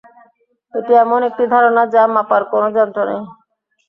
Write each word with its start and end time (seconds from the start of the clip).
এটি 0.73 0.93
এমন 1.03 1.19
একটি 1.29 1.43
ধারণা, 1.53 1.83
যা 1.93 2.03
মাপার 2.15 2.41
কোনো 2.51 2.67
যন্ত্র 2.77 2.99
নেই। 3.09 3.21